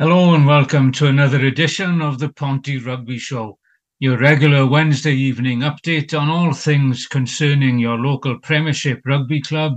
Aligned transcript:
Hello 0.00 0.32
and 0.32 0.46
welcome 0.46 0.92
to 0.92 1.08
another 1.08 1.44
edition 1.44 2.00
of 2.00 2.18
the 2.18 2.30
Ponty 2.30 2.78
Rugby 2.78 3.18
Show, 3.18 3.58
your 3.98 4.16
regular 4.16 4.66
Wednesday 4.66 5.12
evening 5.12 5.60
update 5.60 6.18
on 6.18 6.30
all 6.30 6.54
things 6.54 7.06
concerning 7.06 7.78
your 7.78 7.98
local 7.98 8.38
Premiership 8.38 9.02
rugby 9.04 9.42
club, 9.42 9.74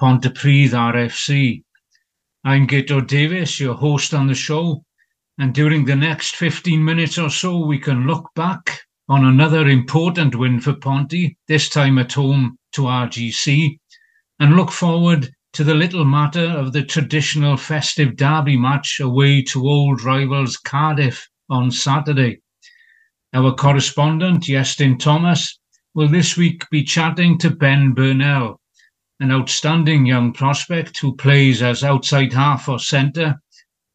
Pontypridd 0.00 0.70
RFC. 0.70 1.62
I'm 2.42 2.66
Guto 2.66 3.06
Davies, 3.06 3.60
your 3.60 3.74
host 3.74 4.12
on 4.12 4.26
the 4.26 4.34
show, 4.34 4.82
and 5.38 5.54
during 5.54 5.84
the 5.84 5.94
next 5.94 6.34
15 6.34 6.84
minutes 6.84 7.16
or 7.16 7.30
so, 7.30 7.64
we 7.64 7.78
can 7.78 8.08
look 8.08 8.28
back 8.34 8.80
on 9.08 9.24
another 9.24 9.68
important 9.68 10.34
win 10.34 10.60
for 10.60 10.74
Ponty, 10.74 11.38
this 11.46 11.68
time 11.68 11.96
at 11.98 12.14
home 12.14 12.58
to 12.72 12.82
RGC, 12.82 13.78
and 14.40 14.56
look 14.56 14.72
forward 14.72 15.30
to 15.52 15.64
the 15.64 15.74
little 15.74 16.04
matter 16.04 16.44
of 16.44 16.72
the 16.72 16.84
traditional 16.84 17.56
festive 17.56 18.16
derby 18.16 18.56
match 18.56 19.00
away 19.00 19.42
to 19.42 19.66
old 19.66 20.02
rivals 20.02 20.56
Cardiff 20.56 21.28
on 21.48 21.70
Saturday. 21.70 22.40
Our 23.32 23.54
correspondent, 23.54 24.44
Iestyn 24.44 24.98
Thomas, 24.98 25.58
will 25.94 26.08
this 26.08 26.36
week 26.36 26.68
be 26.70 26.84
chatting 26.84 27.36
to 27.38 27.50
Ben 27.50 27.92
Burnell, 27.92 28.60
an 29.18 29.32
outstanding 29.32 30.06
young 30.06 30.32
prospect 30.32 30.98
who 30.98 31.16
plays 31.16 31.62
as 31.62 31.82
outside 31.82 32.32
half 32.32 32.68
or 32.68 32.78
centre 32.78 33.40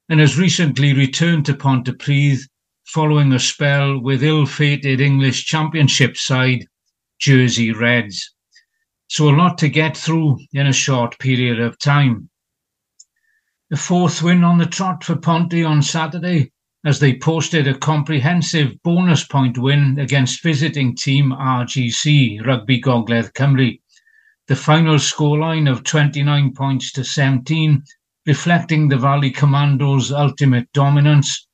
and 0.09 0.19
has 0.19 0.37
recently 0.37 0.93
returned 0.93 1.45
to 1.45 1.53
Pontypridd 1.53 2.39
following 2.85 3.33
a 3.33 3.39
spell 3.39 3.99
with 3.99 4.23
ill-fated 4.23 5.01
English 5.01 5.45
Championship 5.45 6.15
side 6.15 6.65
Jersey 7.19 7.71
Reds. 7.71 8.34
So 9.07 9.29
a 9.29 9.35
lot 9.35 9.57
to 9.59 9.69
get 9.69 9.95
through 9.95 10.39
in 10.53 10.67
a 10.67 10.73
short 10.73 11.19
period 11.19 11.59
of 11.59 11.77
time. 11.77 12.29
The 13.69 13.77
fourth 13.77 14.21
win 14.21 14.43
on 14.43 14.57
the 14.57 14.65
trot 14.65 15.03
for 15.03 15.15
Ponty 15.15 15.63
on 15.63 15.81
Saturday 15.81 16.51
as 16.85 16.99
they 16.99 17.17
posted 17.17 17.67
a 17.67 17.77
comprehensive 17.77 18.81
bonus 18.83 19.25
point 19.25 19.57
win 19.57 19.97
against 19.99 20.43
visiting 20.43 20.95
team 20.95 21.31
RGC, 21.31 22.45
Rugby 22.45 22.79
Gogledd 22.79 23.33
Cymru. 23.33 23.79
The 24.47 24.55
final 24.55 24.95
scoreline 24.97 25.69
of 25.69 25.83
29 25.83 26.53
points 26.53 26.91
to 26.91 27.03
17, 27.03 27.83
reflecting 28.27 28.87
the 28.87 28.97
Valley 28.97 29.31
Commandos' 29.31 30.11
ultimate 30.11 30.71
dominance 30.73 31.47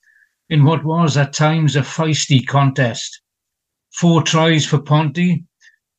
in 0.50 0.66
what 0.66 0.84
was 0.84 1.16
at 1.16 1.32
times 1.32 1.78
a 1.78 1.82
feisty 1.82 2.46
contest. 2.46 3.22
Four 3.94 4.24
tries 4.24 4.66
for 4.66 4.80
Ponty, 4.80 5.46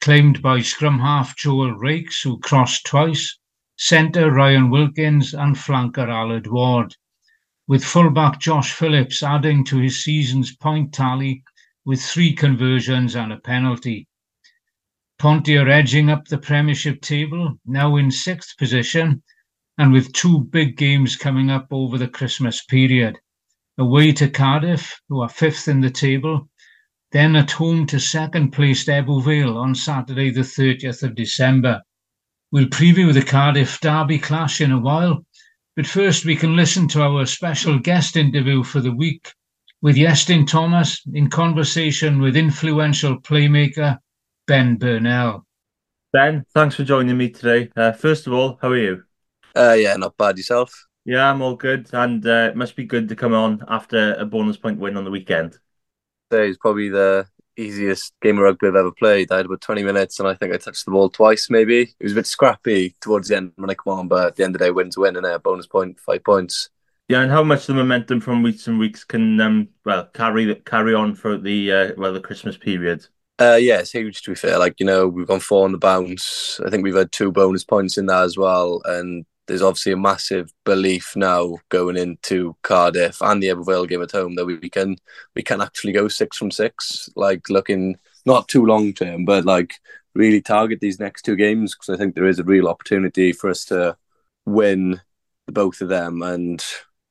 claimed 0.03 0.43
by 0.43 0.61
scrum 0.61 0.99
half 0.99 1.37
Joel 1.37 1.75
Rakes, 1.75 2.23
who 2.23 2.41
crossed 2.41 2.85
twice, 2.85 3.39
centre 3.79 4.33
Ryan 4.33 4.69
Wilkins, 4.69 5.33
and 5.33 5.55
flanker 5.55 6.09
Aled 6.09 6.49
Ward, 6.49 6.97
with 7.69 7.85
fullback 7.85 8.41
Josh 8.41 8.73
Phillips 8.73 9.23
adding 9.23 9.65
to 9.67 9.79
his 9.79 10.03
season's 10.03 10.57
point 10.57 10.93
tally 10.93 11.45
with 11.85 12.03
three 12.03 12.35
conversions 12.35 13.15
and 13.15 13.33
a 13.33 13.39
penalty. 13.39 14.09
Ponty 15.21 15.57
edging 15.57 16.11
up 16.11 16.27
the 16.27 16.39
Premiership 16.39 17.01
table, 17.01 17.61
now 17.65 17.95
in 17.95 18.11
sixth 18.11 18.59
position, 18.59 19.23
and 19.79 19.93
with 19.93 20.13
two 20.13 20.41
big 20.41 20.77
games 20.77 21.15
coming 21.15 21.49
up 21.49 21.69
over 21.71 21.97
the 21.97 22.09
Christmas 22.09 22.65
period. 22.65 23.21
Away 23.79 24.11
to 24.15 24.29
Cardiff, 24.29 25.01
who 25.09 25.21
are 25.21 25.29
fifth 25.29 25.69
in 25.69 25.81
the 25.81 25.91
table, 25.91 26.49
then 27.13 27.37
at 27.37 27.51
home 27.51 27.87
to 27.87 28.01
second 28.01 28.53
placed 28.53 28.89
Ebbw 28.89 29.23
Vale 29.23 29.59
on 29.59 29.75
Saturday, 29.75 30.31
the 30.31 30.41
30th 30.41 31.03
of 31.03 31.15
December. 31.15 31.83
We'll 32.51 32.67
preview 32.67 33.13
the 33.13 33.23
Cardiff 33.23 33.81
Derby 33.81 34.19
clash 34.19 34.63
in 34.63 34.73
a 34.73 34.81
while, 34.81 35.25
but 35.77 35.87
first 35.87 36.25
we 36.25 36.37
can 36.37 36.57
listen 36.57 36.89
to 36.89 37.03
our 37.03 37.27
special 37.27 37.79
guest 37.79 38.17
interview 38.17 38.63
for 38.63 38.81
the 38.81 38.95
week 38.95 39.33
with 39.83 39.97
Iestyn 39.97 40.47
Thomas 40.47 41.03
in 41.13 41.29
conversation 41.29 42.21
with 42.21 42.37
influential 42.37 43.21
playmaker 43.21 43.99
Ben 44.47 44.77
Burnell. 44.77 45.47
Ben, 46.15 46.45
thanks 46.55 46.75
for 46.75 46.85
joining 46.85 47.17
me 47.17 47.29
today. 47.29 47.71
Uh, 47.77 47.93
first 47.93 48.27
of 48.27 48.33
all, 48.33 48.59
how 48.63 48.69
are 48.69 48.77
you? 48.77 49.03
Uh, 49.55 49.77
yeah, 49.79 49.97
not 49.97 50.17
bad 50.17 50.39
yourself. 50.39 50.87
Yeah, 51.05 51.31
I'm 51.31 51.43
all 51.43 51.57
good, 51.57 51.91
and 51.93 52.25
uh, 52.27 52.49
it 52.51 52.57
must 52.57 52.77
be 52.77 52.85
good 52.85 53.09
to 53.09 53.17
come 53.17 53.35
on 53.35 53.65
after 53.69 54.15
a 54.15 54.25
bonus 54.25 54.57
point 54.57 54.79
win 54.79 54.97
on 54.97 55.05
the 55.05 55.11
weekend 55.11 55.59
say 56.33 56.49
is 56.49 56.59
probably 56.59 56.89
the 56.89 57.27
easiest 57.57 58.15
game 58.23 58.39
of 58.39 58.45
rugby 58.45 58.69
I've 58.69 58.77
ever 58.77 58.93
played. 58.93 59.31
I 59.31 59.37
had 59.39 59.47
about 59.47 59.61
20 59.61 59.83
minutes 59.83 60.19
and 60.19 60.29
I 60.29 60.35
think 60.35 60.55
I 60.55 60.57
touched 60.57 60.85
the 60.85 60.91
ball 60.91 61.11
twice 61.11 61.51
maybe. 61.51 61.83
It 61.83 62.03
was 62.03 62.13
a 62.13 62.17
bit 62.17 62.27
scrappy 62.27 62.95
towards 63.01 63.29
the 63.29 63.37
end 63.37 63.53
when 63.57 63.71
I 63.71 63.75
come 63.75 63.99
on, 63.99 64.09
but 64.09 64.29
at 64.29 64.37
the 64.37 64.45
end 64.45 64.55
of 64.55 64.61
the 64.61 64.67
day, 64.67 64.71
win's 64.71 64.97
win 64.97 65.17
and 65.17 65.27
a 65.27 65.39
bonus 65.39 65.67
point, 65.67 66.01
five 66.01 66.25
points. 66.25 66.71
Yeah, 67.09 67.21
and 67.21 67.31
how 67.31 67.43
much 67.43 67.67
the 67.67 67.75
momentum 67.75 68.21
from 68.21 68.43
weeks 68.43 68.69
and 68.69 68.79
weeks 68.79 69.05
can 69.05 69.39
um 69.41 69.69
well 69.85 70.07
carry 70.15 70.55
carry 70.65 70.95
on 70.95 71.15
for 71.15 71.37
the 71.37 71.73
uh, 71.73 71.93
well 71.99 72.13
the 72.15 72.21
Christmas 72.21 72.57
period? 72.57 73.07
Uh, 73.39 73.59
yeah, 73.61 73.81
it's 73.81 73.91
huge 73.91 74.23
to 74.23 74.31
be 74.31 74.35
fair. 74.35 74.59
Like 74.59 74.79
you 74.79 74.87
know, 74.87 75.09
we've 75.09 75.27
gone 75.27 75.41
four 75.41 75.65
on 75.65 75.73
the 75.73 75.79
bounce. 75.79 76.61
I 76.65 76.71
think 76.71 76.85
we've 76.85 76.95
had 76.95 77.13
two 77.13 77.33
bonus 77.33 77.65
points 77.65 77.99
in 77.99 78.07
that 78.07 78.23
as 78.23 78.39
well, 78.39 78.81
and 78.85 79.27
there's 79.47 79.63
obviously 79.63 79.93
a 79.93 79.97
massive 79.97 80.53
belief 80.65 81.15
now 81.17 81.57
going 81.69 81.97
into 81.97 82.57
Cardiff 82.63 83.21
and 83.21 83.43
the 83.43 83.49
Ebbw 83.49 83.67
Vale 83.67 83.87
game 83.87 84.03
at 84.03 84.13
home 84.13 84.35
that 84.37 84.47
we 84.47 84.71
can 84.71 84.97
we 85.35 85.43
can 85.43 85.61
actually 85.61 85.93
go 85.93 86.09
six 86.09 86.37
from 86.37 86.51
six, 86.51 87.09
like 87.17 87.49
looking 87.49 87.97
not 88.25 88.49
too 88.49 88.65
long 88.65 88.93
term, 88.93 89.25
but 89.25 89.45
like 89.45 89.75
really 90.15 90.41
target 90.41 90.81
these 90.81 91.01
next 91.01 91.23
two 91.23 91.37
games 91.37 91.75
because 91.75 91.93
I 91.93 91.99
think 91.99 92.15
there 92.15 92.27
is 92.27 92.39
a 92.39 92.45
real 92.45 92.69
opportunity 92.69 93.33
for 93.33 93.51
us 93.51 93.65
to 93.67 93.97
win 94.45 95.01
both 95.47 95.81
of 95.81 95.89
them 95.89 96.23
and 96.23 96.65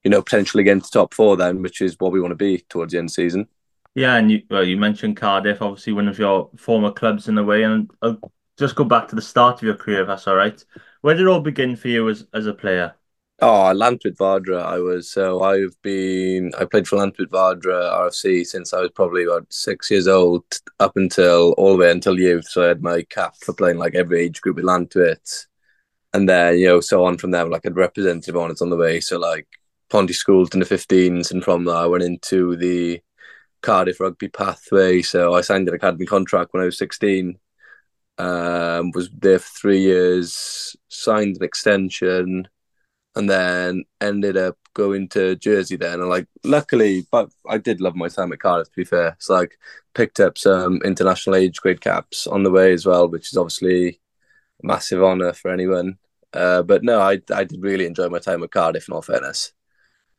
you 0.03 0.09
know 0.11 0.21
potentially 0.21 0.67
into 0.69 0.89
top 0.89 1.13
four 1.13 1.35
then, 1.35 1.61
which 1.61 1.81
is 1.81 1.95
what 1.99 2.11
we 2.11 2.21
want 2.21 2.31
to 2.31 2.35
be 2.35 2.59
towards 2.69 2.93
the 2.93 2.99
end 2.99 3.05
of 3.05 3.09
the 3.09 3.13
season. 3.13 3.47
Yeah, 3.93 4.15
and 4.15 4.31
you 4.31 4.43
well, 4.49 4.63
you 4.63 4.77
mentioned 4.77 5.17
Cardiff, 5.17 5.61
obviously 5.61 5.93
one 5.93 6.07
of 6.07 6.17
your 6.17 6.49
former 6.55 6.91
clubs 6.91 7.27
in 7.27 7.37
a 7.37 7.43
way, 7.43 7.63
and 7.63 7.91
I'll 8.01 8.17
just 8.57 8.75
go 8.75 8.85
back 8.85 9.09
to 9.09 9.15
the 9.15 9.21
start 9.21 9.57
of 9.57 9.63
your 9.63 9.75
career, 9.75 10.01
if 10.01 10.07
that's 10.07 10.27
all 10.27 10.35
right. 10.35 10.63
Where 11.01 11.15
did 11.15 11.23
it 11.23 11.27
all 11.27 11.41
begin 11.41 11.75
for 11.75 11.87
you 11.87 12.09
as 12.09 12.25
as 12.33 12.45
a 12.45 12.53
player? 12.53 12.95
Oh, 13.43 13.71
Llantwit 13.73 14.17
Fardre. 14.17 14.61
I 14.61 14.77
was 14.77 15.09
so 15.09 15.41
I've 15.41 15.75
been 15.81 16.51
I 16.59 16.65
played 16.65 16.87
for 16.87 16.97
Llantwit 16.97 17.29
Fardre 17.29 17.91
RFC 17.91 18.45
since 18.45 18.71
I 18.71 18.81
was 18.81 18.91
probably 18.91 19.23
about 19.23 19.51
six 19.51 19.89
years 19.89 20.07
old 20.07 20.43
up 20.79 20.95
until 20.95 21.53
all 21.53 21.71
the 21.71 21.79
way 21.79 21.91
until 21.91 22.19
youth. 22.19 22.47
So 22.47 22.63
I 22.63 22.67
had 22.67 22.83
my 22.83 23.01
cap 23.03 23.35
for 23.41 23.53
playing 23.53 23.77
like 23.77 23.95
every 23.95 24.21
age 24.21 24.41
group 24.41 24.57
with 24.57 24.65
Llantwit, 24.65 25.47
and 26.13 26.29
then 26.29 26.59
you 26.59 26.67
know 26.67 26.81
so 26.81 27.03
on 27.03 27.17
from 27.17 27.31
there. 27.31 27.47
Like 27.47 27.65
I'd 27.65 27.75
representative 27.75 28.37
on 28.37 28.51
it 28.51 28.61
on 28.61 28.69
the 28.69 28.77
way. 28.77 28.99
So 28.99 29.17
like 29.17 29.47
Ponty 29.89 30.13
schools 30.13 30.49
in 30.53 30.59
the 30.59 30.65
15s, 30.65 31.31
and 31.31 31.43
from 31.43 31.65
there 31.65 31.75
I 31.75 31.87
went 31.87 32.03
into 32.03 32.55
the 32.57 33.01
Cardiff 33.61 33.99
rugby 33.99 34.29
pathway. 34.29 35.01
So 35.01 35.33
I 35.33 35.41
signed 35.41 35.67
an 35.67 35.75
academy 35.75 36.05
contract 36.05 36.53
when 36.53 36.61
I 36.61 36.65
was 36.67 36.77
16 36.77 37.39
um, 38.17 38.91
was 38.91 39.09
there 39.11 39.39
for 39.39 39.49
three 39.59 39.79
years, 39.81 40.75
signed 40.89 41.37
an 41.37 41.43
extension, 41.43 42.47
and 43.15 43.29
then 43.29 43.83
ended 43.99 44.37
up 44.37 44.57
going 44.73 45.07
to 45.09 45.35
Jersey 45.35 45.75
then. 45.75 45.99
And 45.99 46.09
like, 46.09 46.27
luckily, 46.43 47.05
but 47.11 47.29
I 47.47 47.57
did 47.57 47.81
love 47.81 47.95
my 47.95 48.07
time 48.07 48.31
at 48.31 48.39
Cardiff. 48.39 48.67
To 48.69 48.75
be 48.75 48.85
fair, 48.85 49.09
it's 49.09 49.29
like 49.29 49.57
picked 49.93 50.19
up 50.19 50.37
some 50.37 50.81
international 50.83 51.35
age 51.35 51.57
grade 51.61 51.81
caps 51.81 52.27
on 52.27 52.43
the 52.43 52.51
way 52.51 52.73
as 52.73 52.85
well, 52.85 53.09
which 53.09 53.31
is 53.31 53.37
obviously 53.37 53.99
a 54.63 54.67
massive 54.67 55.03
honour 55.03 55.33
for 55.33 55.51
anyone. 55.51 55.97
Uh, 56.33 56.63
but 56.63 56.83
no, 56.83 56.99
I 56.99 57.21
I 57.33 57.43
did 57.43 57.61
really 57.61 57.85
enjoy 57.85 58.07
my 58.09 58.19
time 58.19 58.43
at 58.43 58.51
Cardiff. 58.51 58.87
In 58.87 58.93
all 58.93 59.01
fairness. 59.01 59.51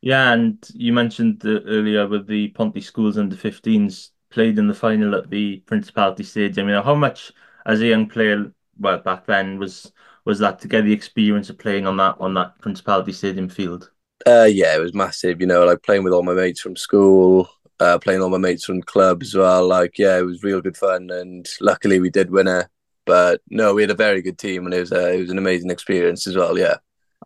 Yeah, 0.03 0.33
and 0.33 0.59
you 0.75 0.93
mentioned 0.93 1.43
earlier 1.45 2.09
with 2.09 2.27
the 2.27 2.49
Ponty 2.49 2.81
schools 2.81 3.17
under 3.17 3.37
15s 3.37 4.11
played 4.31 4.59
in 4.59 4.67
the 4.67 4.75
final 4.75 5.15
at 5.15 5.31
the 5.31 5.59
Principality 5.61 6.25
Stadium. 6.25 6.69
You 6.69 6.75
know 6.75 6.83
how 6.83 6.97
much 6.97 7.33
as 7.67 7.81
a 7.81 7.87
young 7.87 8.09
player, 8.09 8.53
well, 8.79 8.99
back 8.99 9.27
then 9.27 9.59
was 9.59 9.93
was 10.25 10.39
that 10.39 10.61
to 10.61 10.69
get 10.69 10.83
the 10.83 10.93
experience 10.93 11.51
of 11.51 11.59
playing 11.59 11.87
on 11.87 11.97
that 11.97 12.17
on 12.21 12.35
that 12.35 12.59
Principality 12.61 13.13
Stadium 13.13 13.49
field? 13.49 13.91
Uh, 14.27 14.49
yeah, 14.51 14.75
it 14.77 14.81
was 14.81 14.95
massive. 14.95 15.41
You 15.41 15.47
know, 15.47 15.65
like 15.65 15.83
playing 15.83 16.05
with 16.05 16.13
all 16.13 16.23
my 16.23 16.35
mates 16.35 16.61
from 16.61 16.77
school, 16.77 17.49
uh, 17.81 17.99
playing 17.99 18.23
all 18.23 18.31
my 18.31 18.39
mates 18.39 18.65
from 18.65 18.83
club 18.83 19.23
as 19.23 19.35
well. 19.35 19.67
Like, 19.67 19.99
yeah, 19.99 20.19
it 20.19 20.23
was 20.23 20.43
real 20.43 20.61
good 20.61 20.77
fun, 20.77 21.11
and 21.11 21.47
luckily 21.61 21.99
we 22.01 22.11
did 22.11 22.31
win 22.31 22.49
it. 22.49 22.69
But 23.05 23.41
no, 23.51 23.75
we 23.75 23.83
had 23.83 23.91
a 23.91 23.95
very 23.95 24.23
good 24.23 24.39
team, 24.39 24.65
and 24.65 24.75
it 24.75 24.81
was 24.81 24.93
a, 24.93 25.15
it 25.15 25.21
was 25.21 25.31
an 25.31 25.39
amazing 25.39 25.71
experience 25.71 26.27
as 26.27 26.37
well. 26.37 26.57
Yeah. 26.57 26.77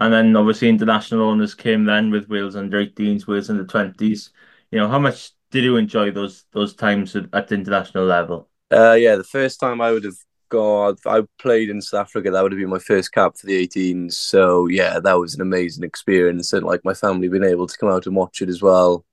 And 0.00 0.12
then 0.12 0.36
obviously 0.36 0.68
international 0.68 1.22
owners 1.22 1.54
came 1.54 1.84
then 1.84 2.10
with 2.10 2.28
Wales 2.28 2.56
under 2.56 2.84
18s, 2.84 3.26
Wales 3.26 3.48
under 3.48 3.64
20s. 3.64 4.30
You 4.70 4.78
know, 4.78 4.88
how 4.88 4.98
much 4.98 5.30
did 5.50 5.64
you 5.64 5.76
enjoy 5.76 6.10
those 6.10 6.44
those 6.52 6.74
times 6.74 7.16
at, 7.16 7.26
at 7.32 7.48
the 7.48 7.54
international 7.54 8.04
level? 8.04 8.48
Uh, 8.72 8.94
yeah, 8.94 9.16
the 9.16 9.24
first 9.24 9.60
time 9.60 9.80
I 9.80 9.92
would 9.92 10.04
have 10.04 10.16
gone, 10.48 10.96
I 11.06 11.22
played 11.38 11.70
in 11.70 11.80
South 11.80 12.00
Africa. 12.02 12.30
That 12.30 12.42
would 12.42 12.52
have 12.52 12.58
been 12.58 12.70
my 12.70 12.78
first 12.78 13.12
cap 13.12 13.36
for 13.36 13.46
the 13.46 13.60
18s. 13.60 14.14
So 14.14 14.66
yeah, 14.66 14.98
that 15.00 15.14
was 15.18 15.34
an 15.34 15.40
amazing 15.40 15.84
experience, 15.84 16.52
and 16.52 16.64
like 16.66 16.84
my 16.84 16.94
family 16.94 17.28
being 17.28 17.44
able 17.44 17.66
to 17.66 17.78
come 17.78 17.90
out 17.90 18.06
and 18.06 18.16
watch 18.16 18.42
it 18.42 18.48
as 18.48 18.62
well. 18.62 19.04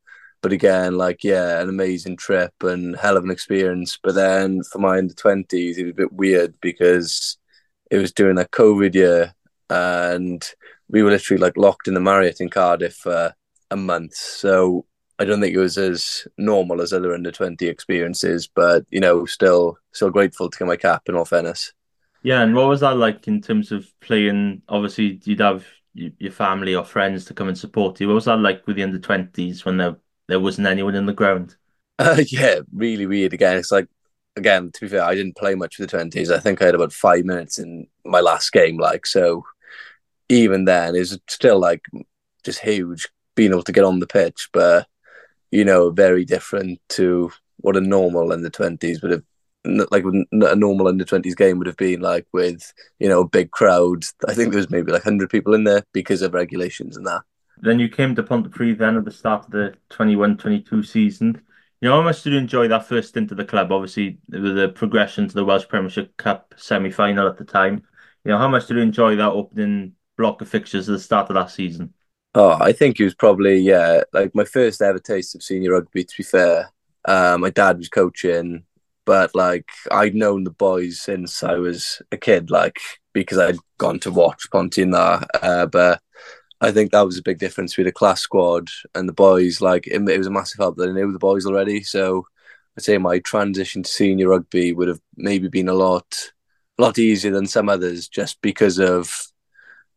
But 0.41 0.53
again, 0.53 0.97
like 0.97 1.23
yeah, 1.23 1.61
an 1.61 1.69
amazing 1.69 2.17
trip 2.17 2.53
and 2.61 2.95
hell 2.97 3.17
of 3.17 3.23
an 3.23 3.31
experience. 3.31 3.97
But 4.01 4.15
then 4.15 4.63
for 4.63 4.79
my 4.79 4.97
under 4.97 5.13
20s, 5.13 5.77
it 5.77 5.83
was 5.83 5.91
a 5.91 5.95
bit 5.95 6.13
weird 6.13 6.55
because 6.61 7.37
it 7.91 7.97
was 7.97 8.11
during 8.11 8.35
that 8.37 8.51
COVID 8.51 8.95
year, 8.95 9.33
and 9.69 10.43
we 10.89 11.03
were 11.03 11.11
literally 11.11 11.41
like 11.41 11.57
locked 11.57 11.87
in 11.87 11.93
the 11.93 11.99
Marriott 12.01 12.41
in 12.41 12.49
Cardiff 12.49 12.95
for 12.95 13.33
a 13.71 13.75
month. 13.75 14.15
So 14.15 14.85
I 15.23 15.25
don't 15.25 15.39
think 15.39 15.55
it 15.55 15.59
was 15.59 15.77
as 15.77 16.27
normal 16.37 16.81
as 16.81 16.91
other 16.91 17.13
under 17.13 17.31
twenty 17.31 17.67
experiences, 17.67 18.47
but 18.47 18.85
you 18.89 18.99
know, 18.99 19.25
still 19.25 19.77
still 19.93 20.09
grateful 20.09 20.49
to 20.49 20.57
get 20.57 20.67
my 20.67 20.75
cap 20.75 21.03
in 21.07 21.15
all 21.15 21.25
fairness. 21.25 21.71
Yeah, 22.23 22.41
and 22.41 22.53
what 22.53 22.67
was 22.67 22.81
that 22.81 22.97
like 22.97 23.27
in 23.27 23.41
terms 23.41 23.71
of 23.71 23.87
playing? 24.01 24.61
Obviously, 24.67 25.21
you'd 25.23 25.39
have 25.39 25.65
your 25.93 26.31
family 26.31 26.75
or 26.75 26.83
friends 26.83 27.25
to 27.25 27.33
come 27.33 27.47
and 27.47 27.57
support 27.57 28.01
you. 28.01 28.07
What 28.07 28.15
was 28.15 28.25
that 28.25 28.39
like 28.39 28.67
with 28.67 28.75
the 28.75 28.83
under 28.83 28.99
twenties 28.99 29.63
when 29.63 29.77
there 29.77 29.95
there 30.27 30.39
wasn't 30.39 30.67
anyone 30.67 30.95
in 30.95 31.05
the 31.05 31.13
ground? 31.13 31.55
Uh, 31.99 32.21
yeah, 32.27 32.59
really 32.73 33.05
weird. 33.05 33.33
Again, 33.33 33.57
it's 33.57 33.71
like 33.71 33.87
again 34.35 34.71
to 34.73 34.81
be 34.81 34.89
fair, 34.89 35.03
I 35.03 35.15
didn't 35.15 35.37
play 35.37 35.55
much 35.55 35.75
for 35.77 35.83
the 35.83 35.87
twenties. 35.87 36.31
I 36.31 36.39
think 36.39 36.61
I 36.61 36.65
had 36.65 36.75
about 36.75 36.91
five 36.91 37.23
minutes 37.23 37.59
in 37.59 37.87
my 38.05 38.19
last 38.19 38.51
game. 38.51 38.77
Like 38.77 39.05
so, 39.05 39.45
even 40.27 40.65
then, 40.65 40.95
it's 40.95 41.17
still 41.29 41.59
like 41.59 41.85
just 42.43 42.59
huge 42.59 43.07
being 43.35 43.51
able 43.51 43.63
to 43.63 43.71
get 43.71 43.83
on 43.83 43.99
the 43.99 44.07
pitch, 44.07 44.49
but 44.53 44.87
you 45.53 45.63
know, 45.63 45.91
very 45.91 46.25
different 46.25 46.79
to 46.89 47.31
what 47.57 47.77
a 47.77 47.81
normal 47.81 48.31
in 48.31 48.41
the 48.41 48.49
twenties 48.49 49.01
would 49.01 49.11
have 49.11 49.23
like 49.91 50.03
a 50.03 50.55
normal 50.55 50.89
under 50.89 51.05
20s 51.05 51.37
game 51.37 51.57
would 51.57 51.67
have 51.67 51.77
been 51.77 52.01
like 52.01 52.27
with 52.33 52.73
you 52.99 53.07
know 53.07 53.23
big 53.23 53.49
crowd 53.51 54.03
i 54.27 54.33
think 54.33 54.51
there 54.51 54.57
was 54.57 54.69
maybe 54.69 54.91
like 54.91 55.05
100 55.05 55.29
people 55.29 55.53
in 55.53 55.63
there 55.63 55.81
because 55.93 56.21
of 56.21 56.33
regulations 56.33 56.97
and 56.97 57.07
that. 57.07 57.21
Then 57.61 57.79
you 57.79 57.87
came 57.87 58.13
to 58.15 58.23
pontypridd 58.23 58.77
then 58.77 58.97
at 58.97 59.05
the 59.05 59.11
start 59.11 59.45
of 59.45 59.51
the 59.51 59.73
21-22 59.89 60.85
season. 60.85 61.41
You 61.79 61.87
know 61.87 61.95
how 61.95 62.01
much 62.01 62.23
did 62.23 62.33
you 62.33 62.39
enjoy 62.39 62.67
that 62.67 62.89
first 62.89 63.09
stint 63.09 63.31
of 63.31 63.37
the 63.37 63.45
club. 63.45 63.71
Obviously 63.71 64.17
with 64.27 64.55
the 64.57 64.67
progression 64.67 65.29
to 65.29 65.33
the 65.33 65.45
welsh 65.45 65.67
premiership 65.69 66.17
cup 66.17 66.53
semi-final 66.57 67.29
at 67.29 67.37
the 67.37 67.45
time. 67.45 67.83
You 68.25 68.31
know 68.31 68.37
how 68.37 68.49
much 68.49 68.67
did 68.67 68.75
you 68.75 68.83
enjoy 68.83 69.15
that 69.15 69.31
opening 69.31 69.93
block 70.17 70.41
of 70.41 70.49
fixtures 70.49 70.89
at 70.89 70.93
the 70.93 70.99
start 70.99 71.29
of 71.29 71.35
that 71.35 71.51
season 71.51 71.93
oh 72.35 72.57
i 72.59 72.71
think 72.71 72.99
it 72.99 73.03
was 73.03 73.15
probably 73.15 73.57
yeah 73.57 74.01
like 74.13 74.33
my 74.35 74.43
first 74.43 74.81
ever 74.81 74.99
taste 74.99 75.35
of 75.35 75.43
senior 75.43 75.71
rugby 75.71 76.03
to 76.03 76.13
be 76.17 76.23
fair 76.23 76.71
uh, 77.05 77.37
my 77.37 77.49
dad 77.49 77.77
was 77.77 77.89
coaching 77.89 78.63
but 79.05 79.33
like 79.35 79.69
I'd 79.91 80.15
known 80.15 80.43
the 80.43 80.51
boys 80.51 81.01
since 81.01 81.43
I 81.43 81.55
was 81.55 82.01
a 82.11 82.17
kid, 82.17 82.49
like 82.49 82.79
because 83.13 83.37
I'd 83.37 83.57
gone 83.77 83.99
to 83.99 84.11
watch 84.11 84.47
Ponty 84.51 84.81
and 84.83 84.93
that. 84.93 85.27
Uh, 85.41 85.65
but 85.65 86.01
I 86.61 86.71
think 86.71 86.91
that 86.91 87.05
was 87.05 87.17
a 87.17 87.23
big 87.23 87.39
difference 87.39 87.77
with 87.77 87.85
the 87.85 87.91
class 87.91 88.21
squad 88.21 88.69
and 88.95 89.07
the 89.07 89.13
boys. 89.13 89.61
Like 89.61 89.87
it, 89.87 90.07
it 90.07 90.17
was 90.17 90.27
a 90.27 90.31
massive 90.31 90.59
help 90.59 90.77
that 90.77 90.89
I 90.89 90.93
knew 90.93 91.11
the 91.11 91.19
boys 91.19 91.45
already. 91.45 91.83
So 91.83 92.25
I'd 92.77 92.83
say 92.83 92.97
my 92.97 93.19
transition 93.19 93.83
to 93.83 93.91
senior 93.91 94.29
rugby 94.29 94.73
would 94.73 94.87
have 94.87 95.01
maybe 95.15 95.47
been 95.47 95.69
a 95.69 95.73
lot, 95.73 96.31
a 96.77 96.81
lot 96.81 96.97
easier 96.97 97.31
than 97.31 97.45
some 97.47 97.69
others, 97.69 98.07
just 98.07 98.41
because 98.41 98.79
of 98.79 99.13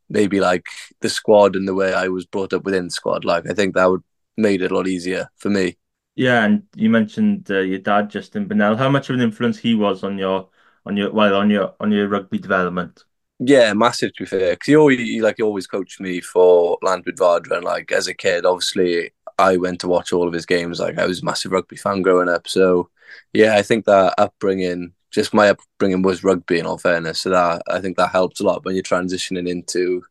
maybe 0.08 0.40
like 0.40 0.66
the 1.00 1.08
squad 1.08 1.56
and 1.56 1.66
the 1.66 1.74
way 1.74 1.94
I 1.94 2.08
was 2.08 2.26
brought 2.26 2.52
up 2.52 2.64
within 2.64 2.84
the 2.84 2.90
squad. 2.90 3.24
Like 3.24 3.48
I 3.48 3.54
think 3.54 3.74
that 3.74 3.90
would 3.90 4.02
made 4.36 4.62
it 4.62 4.70
a 4.70 4.74
lot 4.74 4.88
easier 4.88 5.30
for 5.36 5.48
me. 5.50 5.76
Yeah, 6.14 6.44
and 6.44 6.66
you 6.74 6.88
mentioned 6.88 7.50
uh, 7.50 7.58
your 7.60 7.78
dad, 7.78 8.10
Justin 8.10 8.48
Burnell. 8.48 8.76
How 8.76 8.88
much 8.88 9.10
of 9.10 9.16
an 9.16 9.20
influence 9.22 9.58
he 9.58 9.74
was 9.74 10.02
on 10.02 10.18
your 10.18 10.48
on 10.86 10.96
your 10.96 11.12
well 11.12 11.34
on 11.36 11.50
your 11.50 11.74
on 11.80 11.92
your 11.92 12.08
rugby 12.08 12.38
development? 12.38 13.04
Yeah, 13.38 13.72
massive 13.74 14.14
to 14.14 14.22
be 14.22 14.26
fair. 14.26 14.52
Because 14.52 14.66
he 14.66 14.76
always 14.76 14.98
he, 14.98 15.20
like 15.20 15.36
he 15.36 15.42
always 15.42 15.66
coached 15.66 16.00
me 16.00 16.20
for 16.20 16.78
Llantwit 16.82 17.16
Fardre, 17.16 17.56
and 17.56 17.64
like 17.64 17.92
as 17.92 18.06
a 18.06 18.14
kid, 18.14 18.46
obviously 18.46 19.12
I 19.38 19.56
went 19.58 19.80
to 19.80 19.88
watch 19.88 20.12
all 20.12 20.26
of 20.26 20.32
his 20.34 20.46
games. 20.46 20.80
Like 20.80 20.98
I 20.98 21.06
was 21.06 21.22
a 21.22 21.24
massive 21.24 21.52
rugby 21.52 21.76
fan 21.76 22.02
growing 22.02 22.28
up. 22.28 22.48
So 22.48 22.90
yeah, 23.34 23.54
I 23.56 23.62
think 23.62 23.84
that 23.84 24.14
upbringing, 24.18 24.94
just 25.10 25.34
my 25.34 25.50
upbringing 25.50 26.02
was 26.02 26.24
rugby. 26.24 26.58
In 26.58 26.66
all 26.66 26.78
fairness, 26.78 27.20
so 27.20 27.30
that 27.30 27.62
I 27.68 27.80
think 27.80 27.96
that 27.96 28.10
helps 28.10 28.40
a 28.40 28.44
lot 28.44 28.64
when 28.64 28.74
you're 28.74 28.82
transitioning 28.82 29.48
into 29.48 30.02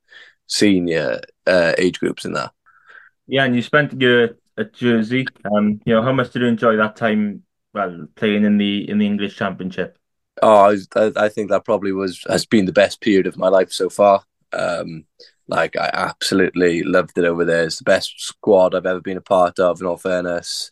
senior 0.47 1.21
uh, 1.47 1.73
age 1.77 1.99
groups 1.99 2.25
in 2.25 2.33
that. 2.33 2.51
Yeah, 3.27 3.45
and 3.45 3.55
you 3.55 3.61
spent 3.61 3.99
your 3.99 4.37
at 4.57 4.73
Jersey. 4.73 5.27
Um, 5.53 5.81
you 5.85 5.93
know, 5.93 6.01
how 6.01 6.13
much 6.13 6.31
did 6.31 6.41
you 6.41 6.47
enjoy 6.47 6.75
that 6.77 6.95
time? 6.95 7.43
Well, 7.73 8.07
playing 8.15 8.45
in 8.45 8.57
the 8.57 8.89
in 8.89 8.97
the 8.97 9.05
English 9.05 9.35
Championship. 9.35 9.97
Oh, 10.41 10.75
I, 10.95 11.11
I 11.15 11.29
think 11.29 11.49
that 11.49 11.65
probably 11.65 11.91
was 11.91 12.23
has 12.27 12.45
been 12.45 12.65
the 12.65 12.73
best 12.73 13.01
period 13.01 13.27
of 13.27 13.37
my 13.37 13.47
life 13.47 13.71
so 13.71 13.89
far. 13.89 14.23
Um, 14.53 15.05
like 15.47 15.77
I 15.77 15.89
absolutely 15.93 16.83
loved 16.83 17.17
it 17.17 17.25
over 17.25 17.45
there. 17.45 17.65
It's 17.65 17.77
the 17.77 17.83
best 17.83 18.13
squad 18.17 18.73
I've 18.73 18.85
ever 18.85 19.01
been 19.01 19.17
a 19.17 19.21
part 19.21 19.59
of. 19.59 19.79
In 19.79 19.87
all 19.87 19.97
fairness, 19.97 20.71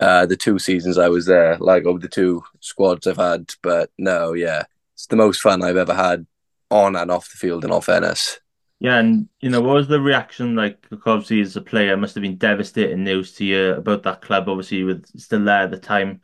uh, 0.00 0.26
the 0.26 0.36
two 0.36 0.58
seasons 0.58 0.98
I 0.98 1.08
was 1.08 1.26
there, 1.26 1.56
like 1.58 1.84
over 1.84 1.98
the 1.98 2.08
two 2.08 2.42
squads 2.60 3.06
I've 3.06 3.16
had, 3.16 3.50
but 3.62 3.90
no, 3.98 4.32
yeah, 4.32 4.64
it's 4.94 5.06
the 5.06 5.16
most 5.16 5.40
fun 5.40 5.62
I've 5.62 5.76
ever 5.76 5.94
had 5.94 6.26
on 6.70 6.96
and 6.96 7.10
off 7.10 7.30
the 7.30 7.36
field. 7.36 7.64
In 7.64 7.70
all 7.70 7.80
fairness. 7.80 8.40
Yeah, 8.80 8.98
and 8.98 9.28
you 9.40 9.48
know, 9.48 9.60
what 9.60 9.74
was 9.74 9.86
the 9.86 10.00
reaction 10.00 10.56
like? 10.56 10.84
Obviously, 11.06 11.40
as 11.40 11.54
a 11.54 11.60
player, 11.60 11.96
must 11.96 12.16
have 12.16 12.22
been 12.22 12.36
devastating 12.36 13.04
news 13.04 13.32
to 13.34 13.44
you 13.44 13.74
about 13.74 14.02
that 14.02 14.22
club. 14.22 14.48
Obviously, 14.48 14.82
were 14.82 15.00
still 15.16 15.44
there 15.44 15.62
at 15.62 15.70
the 15.70 15.78
time 15.78 16.20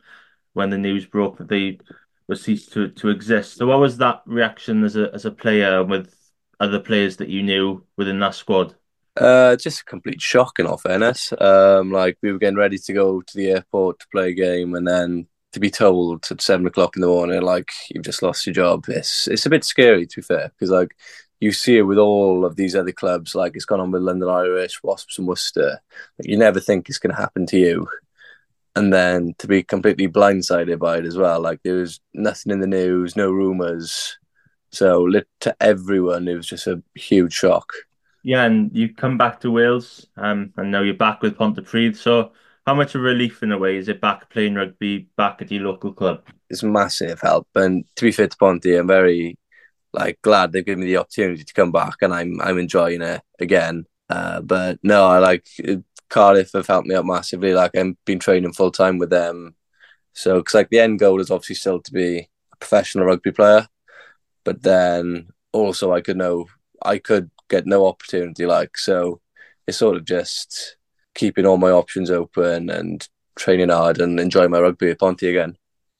when 0.53 0.69
the 0.69 0.77
news 0.77 1.05
broke 1.05 1.37
that 1.37 1.47
they 1.47 1.79
were 2.27 2.35
ceased 2.35 2.73
to, 2.73 2.89
to 2.89 3.09
exist. 3.09 3.55
So, 3.55 3.67
what 3.67 3.79
was 3.79 3.97
that 3.97 4.23
reaction 4.25 4.83
as 4.83 4.97
a 4.97 5.09
as 5.13 5.23
a 5.23 5.31
player 5.31 5.85
with 5.85 6.13
other 6.59 6.81
players 6.81 7.15
that 7.17 7.29
you 7.29 7.43
knew 7.43 7.85
within 7.95 8.19
that 8.19 8.35
squad? 8.35 8.75
Uh, 9.19 9.55
just 9.57 9.81
a 9.81 9.85
complete 9.85 10.21
shock, 10.21 10.59
in 10.59 10.65
all 10.65 10.77
fairness. 10.77 11.33
Um, 11.39 11.91
like 11.91 12.17
we 12.21 12.31
were 12.31 12.39
getting 12.39 12.57
ready 12.57 12.77
to 12.77 12.93
go 12.93 13.21
to 13.21 13.37
the 13.37 13.51
airport 13.51 13.99
to 13.99 14.07
play 14.11 14.29
a 14.29 14.33
game, 14.33 14.75
and 14.75 14.87
then 14.87 15.27
to 15.51 15.59
be 15.59 15.69
told 15.69 16.25
at 16.31 16.41
seven 16.41 16.65
o'clock 16.67 16.95
in 16.95 17.01
the 17.01 17.07
morning, 17.07 17.41
like 17.41 17.71
you've 17.89 18.05
just 18.05 18.23
lost 18.23 18.45
your 18.45 18.53
job. 18.53 18.85
It's 18.87 19.27
it's 19.27 19.45
a 19.45 19.49
bit 19.49 19.65
scary, 19.65 20.07
to 20.07 20.15
be 20.17 20.21
fair, 20.21 20.51
because 20.55 20.71
like 20.71 20.95
you 21.41 21.51
see 21.51 21.77
it 21.77 21.83
with 21.83 21.97
all 21.97 22.45
of 22.45 22.55
these 22.55 22.75
other 22.75 22.93
clubs, 22.93 23.35
like 23.35 23.55
it's 23.55 23.65
gone 23.65 23.81
on 23.81 23.91
with 23.91 24.03
London 24.03 24.29
Irish, 24.29 24.81
Wasps, 24.83 25.19
and 25.19 25.27
Worcester. 25.27 25.81
you 26.19 26.37
never 26.37 26.59
think 26.59 26.87
it's 26.87 26.99
going 26.99 27.13
to 27.13 27.21
happen 27.21 27.45
to 27.47 27.57
you, 27.57 27.87
and 28.75 28.93
then 28.93 29.35
to 29.39 29.47
be 29.47 29.63
completely 29.63 30.07
blindsided 30.07 30.79
by 30.79 30.97
it 30.97 31.05
as 31.05 31.17
well. 31.17 31.41
Like 31.41 31.61
there 31.63 31.75
was 31.75 31.99
nothing 32.13 32.53
in 32.53 32.61
the 32.61 32.67
news, 32.67 33.17
no 33.17 33.31
rumours, 33.31 34.17
so 34.71 35.09
to 35.41 35.55
everyone, 35.59 36.27
it 36.27 36.35
was 36.35 36.47
just 36.47 36.67
a 36.67 36.81
huge 36.95 37.33
shock. 37.33 37.73
Yeah, 38.23 38.43
and 38.43 38.75
you 38.75 38.93
come 38.93 39.17
back 39.17 39.39
to 39.41 39.51
Wales, 39.51 40.07
um, 40.17 40.53
and 40.57 40.71
now 40.71 40.81
you're 40.81 40.93
back 40.93 41.21
with 41.21 41.37
Pontypridd. 41.37 41.95
So, 41.95 42.33
how 42.65 42.75
much 42.75 42.93
of 42.95 43.01
a 43.01 43.03
relief 43.03 43.41
in 43.43 43.51
a 43.51 43.57
way 43.57 43.77
is 43.77 43.87
it 43.87 44.01
back 44.01 44.29
playing 44.29 44.55
rugby 44.55 45.09
back 45.15 45.41
at 45.41 45.51
your 45.51 45.63
local 45.63 45.93
club? 45.93 46.27
It's 46.49 46.63
massive 46.63 47.21
help, 47.21 47.47
and 47.55 47.85
to 47.95 48.05
be 48.05 48.11
fair 48.11 48.27
to 48.27 48.37
Ponty, 48.37 48.75
I'm 48.75 48.87
very 48.87 49.37
like 49.93 50.21
glad 50.21 50.51
they've 50.51 50.65
given 50.65 50.81
me 50.83 50.87
the 50.87 50.97
opportunity 50.97 51.43
to 51.43 51.53
come 51.53 51.71
back, 51.71 51.95
and 52.01 52.13
I'm 52.13 52.41
I'm 52.41 52.57
enjoying 52.57 53.01
it 53.01 53.21
again. 53.39 53.85
Uh, 54.09 54.41
but 54.41 54.79
no, 54.83 55.05
I 55.05 55.19
like 55.19 55.47
Cardiff 56.09 56.51
have 56.53 56.67
helped 56.67 56.87
me 56.87 56.95
out 56.95 57.05
massively. 57.05 57.53
Like 57.53 57.75
I've 57.75 57.95
been 58.05 58.19
training 58.19 58.53
full 58.53 58.71
time 58.71 58.97
with 58.97 59.09
them, 59.09 59.55
so 60.13 60.39
because 60.39 60.55
like 60.55 60.69
the 60.69 60.79
end 60.79 60.99
goal 60.99 61.21
is 61.21 61.31
obviously 61.31 61.55
still 61.55 61.81
to 61.81 61.93
be 61.93 62.29
a 62.51 62.57
professional 62.57 63.05
rugby 63.05 63.31
player, 63.31 63.67
but 64.43 64.61
then 64.61 65.29
also 65.53 65.93
I 65.93 66.01
could 66.01 66.17
know 66.17 66.47
I 66.83 66.97
could 66.97 67.31
get 67.49 67.65
no 67.65 67.85
opportunity. 67.85 68.45
Like 68.45 68.77
so, 68.77 69.21
it's 69.67 69.77
sort 69.77 69.97
of 69.97 70.05
just 70.05 70.77
keeping 71.15 71.45
all 71.45 71.57
my 71.57 71.71
options 71.71 72.09
open 72.11 72.69
and 72.69 73.07
training 73.35 73.69
hard 73.69 73.99
and 73.99 74.19
enjoying 74.19 74.51
my 74.51 74.59
rugby 74.59 74.91
at 74.91 74.99
Ponty 74.99 75.29
again. 75.29 75.57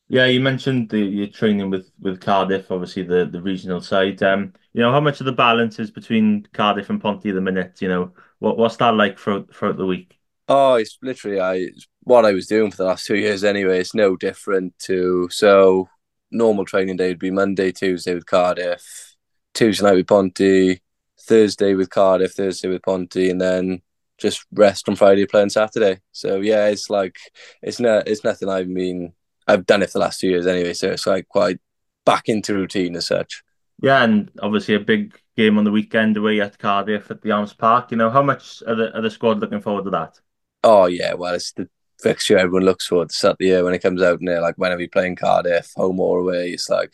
Yeah, 0.08 0.26
you 0.26 0.40
mentioned 0.40 0.90
the 0.90 1.00
your 1.00 1.28
training 1.28 1.70
with 1.70 1.92
with 2.00 2.20
Cardiff, 2.20 2.72
obviously 2.72 3.04
the 3.04 3.26
the 3.26 3.42
regional 3.42 3.80
side. 3.82 4.22
Um, 4.24 4.54
you 4.74 4.82
know 4.82 4.92
how 4.92 5.00
much 5.00 5.20
of 5.20 5.26
the 5.26 5.32
balance 5.32 5.78
is 5.78 5.92
between 5.92 6.48
Cardiff 6.54 6.90
and 6.90 7.00
Ponty 7.00 7.30
at 7.30 7.36
the 7.36 7.42
minute. 7.42 7.82
You 7.82 7.90
know 7.90 8.14
what 8.40 8.58
what's 8.58 8.78
that 8.78 8.96
like 8.96 9.20
for 9.20 9.44
throughout 9.44 9.78
the 9.78 9.86
week? 9.86 10.18
Oh, 10.48 10.76
it's 10.76 10.98
literally 11.04 11.40
I 11.40 11.70
what 12.04 12.26
I 12.26 12.32
was 12.32 12.48
doing 12.48 12.72
for 12.72 12.78
the 12.78 12.86
last 12.86 13.06
two 13.06 13.18
years 13.18 13.44
anyway. 13.44 13.80
It's 13.80 13.94
no 13.94 14.16
different 14.16 14.78
to 14.80 15.30
so 15.30 15.90
normal 16.32 16.66
training 16.66 16.98
day 16.98 17.10
would 17.10 17.20
be 17.20 17.32
Monday, 17.32 17.72
Tuesday 17.72 18.16
with 18.16 18.26
Cardiff, 18.26 19.16
Tuesday 19.54 19.86
night 19.86 19.96
with 19.96 20.08
Ponty, 20.08 20.82
Thursday 21.30 21.76
with 21.76 21.92
Cardiff, 21.92 22.34
Thursday 22.34 22.68
with 22.68 22.82
Ponty, 22.82 23.30
and 23.30 23.40
then 23.40 23.82
just 24.18 24.46
rest 24.52 24.90
on 24.90 24.96
Friday, 24.96 25.28
playing 25.28 25.50
Saturday. 25.50 26.00
So 26.12 26.42
yeah, 26.42 26.68
it's 26.68 26.90
like 26.90 27.18
it's 27.62 27.80
not 27.80 28.08
it's 28.08 28.24
nothing 28.24 28.50
I've 28.50 28.74
been 28.74 29.14
I've 29.48 29.68
done 29.68 29.84
it 29.84 29.92
for 29.92 30.00
the 30.00 30.06
last 30.06 30.20
two 30.20 30.28
years 30.28 30.48
anyway, 30.48 30.74
so 30.74 30.90
it's 30.90 31.06
like 31.06 31.28
quite 31.30 31.60
back 32.06 32.28
into 32.28 32.56
routine 32.56 32.96
as 32.96 33.06
such. 33.06 33.44
Yeah, 33.82 34.04
and 34.04 34.32
obviously 34.42 34.74
a 34.74 34.80
big 34.80 35.18
game 35.38 35.58
on 35.58 35.64
the 35.64 35.72
weekend 35.72 36.18
away 36.18 36.42
at 36.42 36.58
Cardiff 36.58 37.12
at 37.12 37.22
the 37.22 37.32
Arms 37.32 37.54
Park. 37.54 37.92
You 37.92 37.98
know, 37.98 38.10
how 38.10 38.24
much 38.24 38.62
are 38.68 38.76
the, 38.76 38.94
are 38.98 39.02
the 39.02 39.10
squad 39.10 39.40
looking 39.40 39.62
forward 39.62 39.86
to 39.86 39.92
that? 39.92 40.20
Oh 40.64 40.88
yeah, 40.88 41.14
well 41.14 41.36
it's 41.36 41.54
the 41.54 41.70
fixture 42.02 42.38
everyone 42.38 42.64
looks 42.64 42.88
forward 42.88 43.10
to 43.10 43.16
start 43.16 43.38
the 43.40 43.48
year 43.48 43.64
when 43.64 43.74
it 43.74 43.84
comes 43.84 44.02
out 44.02 44.20
there. 44.22 44.42
Like 44.42 44.56
whenever 44.58 44.82
you're 44.82 44.90
playing 44.90 45.16
Cardiff, 45.16 45.72
home 45.76 46.00
or 46.00 46.20
away, 46.20 46.50
it's 46.52 46.70
like 46.70 46.94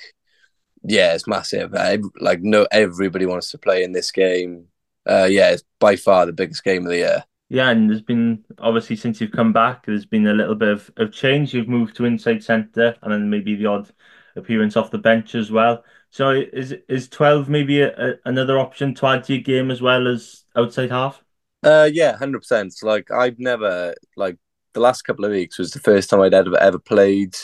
yeah, 0.88 1.14
it's 1.14 1.28
massive. 1.28 1.74
Like 2.20 2.42
no, 2.42 2.68
everybody 2.72 3.26
wants 3.26 3.52
to 3.52 3.58
play 3.58 3.84
in 3.84 3.92
this 3.92 4.12
game. 4.12 4.68
Uh, 5.08 5.28
yeah, 5.30 5.52
it's 5.52 5.64
by 5.80 5.96
far 5.96 6.26
the 6.26 6.34
biggest 6.34 6.64
game 6.64 6.84
of 6.86 6.90
the 6.90 6.98
year. 6.98 7.24
Yeah, 7.50 7.70
and 7.70 7.90
there's 7.90 8.02
been 8.02 8.44
obviously 8.58 8.96
since 8.96 9.22
you've 9.22 9.32
come 9.32 9.54
back, 9.54 9.86
there's 9.86 10.06
been 10.06 10.28
a 10.28 10.34
little 10.34 10.56
bit 10.56 10.70
of, 10.70 10.92
of 10.98 11.12
change. 11.12 11.54
You've 11.54 11.68
moved 11.68 11.96
to 11.98 12.06
inside 12.06 12.44
centre, 12.44 12.96
and 13.02 13.12
then 13.12 13.30
maybe 13.30 13.56
the 13.56 13.68
odd 13.68 13.92
appearance 14.36 14.76
off 14.76 14.92
the 14.92 14.98
bench 14.98 15.36
as 15.36 15.52
well. 15.52 15.84
So 16.10 16.32
is 16.32 16.74
is 16.88 17.08
twelve 17.10 17.50
maybe 17.50 17.82
a, 17.82 17.94
a, 17.96 18.14
another 18.26 18.58
option 18.58 18.94
to 18.96 19.08
add 19.08 19.26
to 19.26 19.34
your 19.34 19.44
game 19.44 19.70
as 19.70 19.82
well 19.82 20.08
as 20.08 20.46
outside 20.56 20.90
half? 20.92 21.24
Uh, 21.64 21.90
yeah, 21.92 22.18
hundred 22.18 22.40
percent. 22.40 22.74
Like 22.82 23.12
I've 23.12 23.40
never 23.40 23.94
like 24.16 24.38
the 24.74 24.80
last 24.80 25.04
couple 25.04 25.26
of 25.26 25.32
weeks 25.32 25.58
was 25.60 25.72
the 25.72 25.80
first 25.80 26.10
time 26.10 26.22
I'd 26.22 26.34
ever 26.34 26.58
ever 26.58 26.80
played 26.80 27.36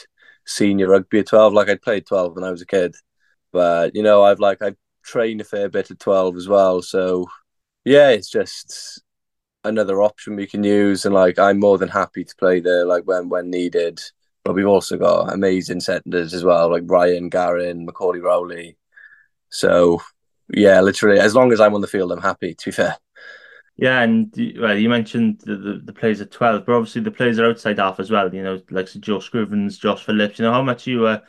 senior 0.45 0.89
rugby 0.89 1.19
at 1.19 1.27
twelve. 1.27 1.53
Like 1.53 1.69
I'd 1.69 1.81
played 1.81 2.05
twelve 2.07 2.35
when 2.35 2.43
I 2.43 2.51
was 2.51 2.61
a 2.61 2.65
kid, 2.65 2.95
but 3.51 3.95
you 3.95 4.03
know 4.03 4.23
I've 4.23 4.39
like 4.39 4.61
I've 4.61 4.77
trained 5.03 5.41
a 5.41 5.43
fair 5.45 5.69
bit 5.69 5.91
at 5.91 5.99
twelve 5.99 6.35
as 6.37 6.47
well. 6.47 6.81
So 6.81 7.27
yeah, 7.85 8.09
it's 8.09 8.29
just 8.29 9.01
another 9.63 10.01
option 10.01 10.35
we 10.35 10.47
can 10.47 10.63
use, 10.63 11.05
and 11.05 11.13
like 11.13 11.39
I'm 11.39 11.59
more 11.59 11.77
than 11.77 11.89
happy 11.89 12.23
to 12.23 12.35
play 12.35 12.59
there 12.59 12.85
like 12.85 13.03
when 13.05 13.29
when 13.29 13.49
needed. 13.49 13.99
But 14.43 14.55
we've 14.55 14.67
also 14.67 14.97
got 14.97 15.31
amazing 15.33 15.81
centers 15.81 16.33
as 16.33 16.43
well, 16.43 16.71
like 16.71 16.83
Ryan, 16.87 17.29
Garin, 17.29 17.85
Macaulay 17.85 18.19
Rowley. 18.19 18.77
So 19.49 20.01
yeah, 20.49 20.81
literally, 20.81 21.19
as 21.19 21.35
long 21.35 21.51
as 21.51 21.59
I'm 21.59 21.75
on 21.75 21.81
the 21.81 21.87
field, 21.87 22.11
I'm 22.11 22.21
happy. 22.21 22.55
To 22.55 22.65
be 22.65 22.71
fair. 22.71 22.97
Yeah, 23.77 24.01
and 24.01 24.31
well, 24.59 24.77
you 24.77 24.89
mentioned 24.89 25.41
the, 25.45 25.55
the, 25.55 25.81
the 25.85 25.93
players 25.93 26.21
at 26.21 26.31
twelve, 26.31 26.65
but 26.65 26.75
obviously 26.75 27.01
the 27.01 27.11
players 27.11 27.39
are 27.39 27.49
outside 27.49 27.79
half 27.79 27.99
as 27.99 28.11
well. 28.11 28.33
You 28.33 28.43
know, 28.43 28.61
like 28.69 28.87
Josh 28.87 29.31
Scrivens, 29.31 29.79
Josh 29.79 30.03
Phillips. 30.03 30.39
You 30.39 30.45
know 30.45 30.53
how 30.53 30.61
much 30.61 30.87
you 30.87 31.05
uh, 31.05 31.19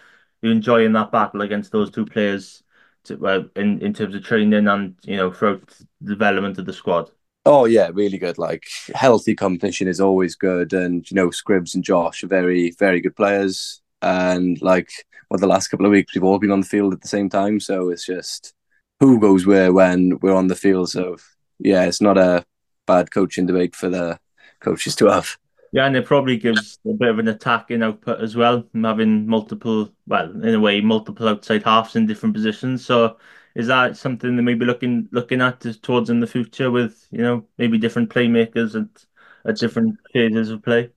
you 0.43 0.51
enjoying 0.51 0.93
that 0.93 1.13
battle 1.13 1.41
against 1.43 1.73
those 1.73 1.91
two 1.91 2.05
players, 2.05 2.63
to, 3.05 3.17
well, 3.17 3.49
in 3.57 3.81
in 3.81 3.95
terms 3.95 4.15
of 4.15 4.25
training 4.25 4.69
and 4.69 4.97
you 5.05 5.17
know 5.17 5.33
throughout 5.33 5.67
the 6.01 6.13
development 6.13 6.59
of 6.59 6.67
the 6.67 6.73
squad. 6.73 7.11
Oh 7.45 7.65
yeah, 7.65 7.91
really 7.93 8.19
good. 8.19 8.39
Like 8.39 8.67
healthy 8.95 9.35
competition 9.35 9.89
is 9.89 10.01
always 10.01 10.37
good, 10.37 10.73
and 10.73 11.09
you 11.11 11.15
know 11.15 11.29
Scribs 11.29 11.75
and 11.75 11.83
Josh 11.83 12.23
are 12.23 12.29
very 12.29 12.73
very 12.79 13.01
good 13.01 13.17
players. 13.17 13.81
And 14.01 14.61
like 14.61 14.91
well, 15.31 15.39
the 15.39 15.47
last 15.47 15.69
couple 15.69 15.87
of 15.87 15.93
weeks 15.93 16.15
we've 16.15 16.25
all 16.25 16.39
been 16.39 16.51
on 16.51 16.61
the 16.61 16.67
field 16.67 16.93
at 16.93 17.01
the 17.01 17.09
same 17.09 17.29
time, 17.29 17.59
so 17.61 17.89
it's 17.89 18.05
just 18.05 18.55
who 19.01 19.19
goes 19.19 19.47
where 19.47 19.73
when 19.73 20.19
we're 20.21 20.35
on 20.35 20.49
the 20.49 20.57
field. 20.57 20.91
So 20.91 21.17
yeah, 21.59 21.85
it's 21.85 22.01
not 22.01 22.19
a 22.19 22.45
bad 22.87 23.11
coaching 23.11 23.47
debate 23.47 23.75
for 23.75 23.89
the 23.89 24.19
coaches 24.61 24.95
to 24.97 25.07
have. 25.07 25.37
Yeah, 25.73 25.87
and 25.87 25.97
it 25.97 26.05
probably 26.05 26.37
gives 26.37 26.79
a 26.85 26.93
bit 26.93 27.09
of 27.09 27.19
an 27.19 27.29
attacking 27.29 27.83
output 27.83 28.21
as 28.21 28.37
well, 28.37 28.69
having 28.75 29.27
multiple, 29.27 29.91
well, 30.07 30.31
in 30.31 30.55
a 30.55 30.61
way, 30.61 30.83
multiple 30.83 31.27
outside 31.29 31.63
halves 31.63 31.97
in 31.97 32.07
different 32.07 32.35
positions. 32.35 32.85
So, 32.85 33.19
is 33.55 33.69
that 33.69 33.97
something 33.97 34.37
that 34.37 34.43
maybe 34.43 34.67
looking 34.67 35.09
looking 35.13 35.41
at 35.41 35.61
towards 35.83 36.11
in 36.11 36.21
the 36.21 36.27
future 36.27 36.71
with 36.71 37.07
you 37.11 37.19
know 37.23 37.47
maybe 37.59 37.79
different 37.79 38.11
playmakers 38.11 38.75
at 38.81 39.07
at 39.49 39.57
different 39.57 39.99
phases 40.13 40.51
of 40.51 40.63
play? 40.63 40.91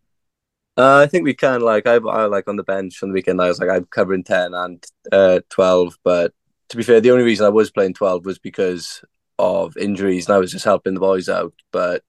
Uh, 0.77 0.97
I 0.97 1.07
think 1.07 1.23
we 1.23 1.33
can. 1.33 1.61
Like 1.61 1.87
I, 1.87 1.95
I 1.95 2.25
like 2.25 2.49
on 2.49 2.57
the 2.57 2.63
bench 2.63 3.01
on 3.01 3.09
the 3.09 3.13
weekend. 3.13 3.41
I 3.41 3.47
was 3.47 3.59
like 3.59 3.69
I'm 3.69 3.85
covering 3.85 4.23
ten 4.23 4.53
and 4.53 4.85
uh, 5.11 5.39
twelve, 5.49 5.97
but 6.03 6.33
to 6.69 6.77
be 6.77 6.83
fair, 6.83 6.99
the 6.99 7.11
only 7.11 7.23
reason 7.23 7.45
I 7.45 7.49
was 7.49 7.71
playing 7.71 7.93
twelve 7.93 8.25
was 8.25 8.39
because 8.39 9.03
of 9.39 9.77
injuries, 9.77 10.27
and 10.27 10.35
I 10.35 10.39
was 10.39 10.51
just 10.51 10.65
helping 10.65 10.93
the 10.93 10.99
boys 10.99 11.29
out. 11.29 11.53
But 11.71 12.03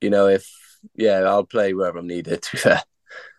you 0.00 0.10
know, 0.10 0.28
if 0.28 0.48
yeah, 0.94 1.20
I'll 1.20 1.44
play 1.44 1.74
wherever 1.74 1.98
I'm 1.98 2.06
needed. 2.06 2.42
To 2.42 2.52
be 2.52 2.58
fair. 2.58 2.82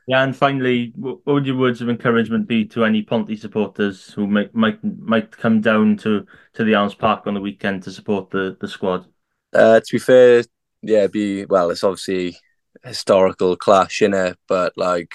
Yeah, 0.08 0.24
and 0.24 0.36
finally, 0.36 0.92
what 0.96 1.24
would 1.28 1.46
your 1.46 1.58
words 1.58 1.82
of 1.82 1.90
encouragement 1.90 2.48
be 2.48 2.66
to 2.70 2.84
any 2.84 3.04
Ponty 3.04 3.36
supporters 3.36 4.12
who 4.12 4.26
might 4.26 4.54
might 4.56 4.84
might 4.84 5.32
come 5.38 5.62
down 5.62 5.98
to 5.98 6.26
to 6.54 6.64
the 6.64 6.74
Arms 6.74 6.96
Park 6.96 7.28
on 7.28 7.36
the 7.36 7.42
weekend 7.42 7.84
to 7.84 7.92
support 7.92 8.32
the 8.32 8.58
the 8.60 8.68
squad? 8.68 9.06
Uh, 9.54 9.80
to 9.80 9.92
be 9.92 10.00
fair, 10.00 10.44
yeah, 10.82 11.06
be 11.06 11.46
well. 11.46 11.70
It's 11.70 11.84
obviously 11.84 12.36
historical 12.84 13.56
clash 13.56 14.02
in 14.02 14.16
it, 14.16 14.38
but 14.48 14.74
like 14.78 15.14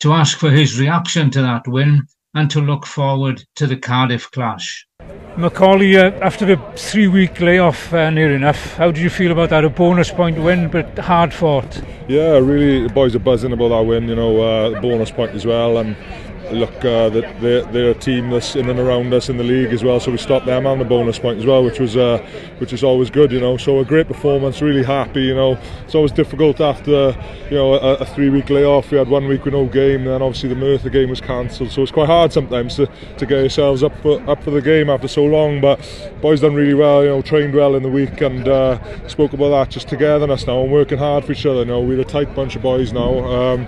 to 0.00 0.12
ask 0.12 0.38
for 0.38 0.50
his 0.50 0.78
reaction 0.78 1.30
to 1.32 1.42
that 1.42 1.66
win 1.66 2.06
and 2.36 2.50
to 2.50 2.60
look 2.60 2.86
forward 2.86 3.42
to 3.56 3.66
the 3.66 3.76
Cardiff 3.76 4.30
clash. 4.30 4.86
Macauley, 5.36 5.96
uh, 5.96 6.16
after 6.24 6.50
a 6.52 6.72
three 6.76 7.08
week 7.08 7.40
layoff, 7.40 7.92
uh, 7.92 8.08
near 8.10 8.34
enough, 8.34 8.74
how 8.76 8.90
did 8.90 9.02
you 9.02 9.10
feel 9.10 9.32
about 9.32 9.50
that? 9.50 9.64
A 9.64 9.70
bonus 9.70 10.10
point 10.10 10.38
win, 10.38 10.68
but 10.68 10.98
hard 10.98 11.32
fought. 11.32 11.82
Yeah, 12.08 12.38
really, 12.38 12.82
the 12.82 12.92
boys 12.92 13.14
are 13.14 13.18
buzzing 13.18 13.52
about 13.52 13.68
that 13.68 13.82
win, 13.82 14.08
you 14.08 14.14
know, 14.14 14.40
uh, 14.40 14.80
bonus 14.80 15.10
point 15.10 15.32
as 15.32 15.44
well. 15.44 15.78
And 15.78 15.96
look, 16.52 16.74
uh, 16.84 17.08
they're, 17.08 17.62
they're 17.64 17.90
a 17.90 17.94
team 17.94 18.30
that's 18.30 18.56
in 18.56 18.68
and 18.68 18.78
around 18.78 19.12
us 19.12 19.28
in 19.28 19.36
the 19.36 19.44
league 19.44 19.72
as 19.72 19.82
well, 19.82 20.00
so 20.00 20.10
we 20.10 20.18
stopped 20.18 20.46
them 20.46 20.66
on 20.66 20.78
the 20.78 20.84
bonus 20.84 21.18
point 21.18 21.38
as 21.38 21.46
well, 21.46 21.64
which 21.64 21.80
was 21.80 21.96
uh, 21.96 22.18
which 22.58 22.72
is 22.72 22.84
always 22.84 23.10
good, 23.10 23.32
you 23.32 23.40
know. 23.40 23.56
So 23.56 23.80
a 23.80 23.84
great 23.84 24.08
performance, 24.08 24.62
really 24.62 24.84
happy, 24.84 25.22
you 25.22 25.34
know. 25.34 25.58
It's 25.84 25.94
always 25.94 26.12
difficult 26.12 26.60
after 26.60 27.16
you 27.50 27.56
know 27.56 27.74
a, 27.74 27.94
a 27.96 28.06
three 28.06 28.30
week 28.30 28.50
layoff. 28.50 28.90
We 28.90 28.98
had 28.98 29.08
one 29.08 29.26
week 29.26 29.44
with 29.44 29.54
no 29.54 29.66
game, 29.66 30.00
and 30.00 30.08
then 30.08 30.22
obviously 30.22 30.48
the 30.48 30.54
Merthyr 30.54 30.90
game 30.90 31.10
was 31.10 31.20
cancelled, 31.20 31.70
so 31.70 31.82
it's 31.82 31.92
quite 31.92 32.06
hard 32.06 32.32
sometimes 32.32 32.76
to, 32.76 32.86
to 33.18 33.26
get 33.26 33.40
yourselves 33.40 33.82
up 33.82 33.96
for 34.00 34.22
up 34.30 34.42
for 34.42 34.50
the 34.50 34.62
game 34.62 34.88
after 34.90 35.08
so 35.08 35.24
long. 35.24 35.60
But 35.60 35.80
boys 36.20 36.40
done 36.40 36.54
really 36.54 36.74
well, 36.74 37.02
you 37.02 37.08
know, 37.08 37.22
trained 37.22 37.54
well 37.54 37.74
in 37.74 37.82
the 37.82 37.90
week, 37.90 38.20
and 38.20 38.46
uh, 38.48 39.08
spoke 39.08 39.32
about 39.32 39.50
that 39.50 39.70
just 39.70 39.88
togetherness 39.88 40.46
now 40.46 40.62
and 40.62 40.72
working 40.72 40.98
hard 40.98 41.24
for 41.24 41.32
each 41.32 41.46
other. 41.46 41.60
You 41.60 41.66
know, 41.66 41.80
we're 41.80 42.00
a 42.00 42.04
tight 42.04 42.34
bunch 42.34 42.56
of 42.56 42.62
boys 42.62 42.92
now. 42.92 43.18
Um, 43.24 43.66